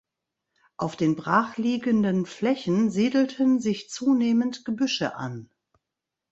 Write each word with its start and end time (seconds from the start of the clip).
Auf 0.77 0.95
den 0.95 1.15
brachliegenden 1.15 2.25
Flächen 2.25 2.89
siedelten 2.89 3.59
sich 3.59 3.87
zunehmend 3.91 4.65
Gebüsche 4.65 5.13
an. 5.13 5.51